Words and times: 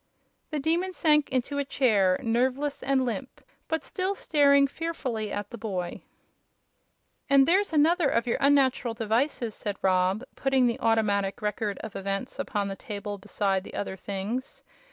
The 0.49 0.57
Demon 0.59 0.93
sank 0.93 1.29
into 1.29 1.59
a 1.59 1.63
chair, 1.63 2.19
nerveless 2.23 2.81
and 2.81 3.05
limp, 3.05 3.39
but 3.67 3.83
still 3.83 4.15
staring 4.15 4.65
fearfully 4.65 5.31
at 5.31 5.51
the 5.51 5.59
boy. 5.59 6.01
"And 7.29 7.47
there's 7.47 7.71
another 7.71 8.09
of 8.09 8.25
your 8.25 8.37
unnatural 8.41 8.95
devices," 8.95 9.53
said 9.53 9.77
Rob, 9.83 10.23
putting 10.35 10.65
the 10.65 10.79
Automatic 10.79 11.43
Record 11.43 11.77
of 11.83 11.95
Events 11.95 12.39
upon 12.39 12.67
the 12.67 12.75
table 12.75 13.19
beside 13.19 13.63
the 13.63 13.75
other 13.75 13.95
things. 13.95 14.63